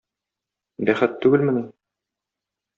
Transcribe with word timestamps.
Бәхет 0.89 1.19
түгелмени?! 1.27 1.63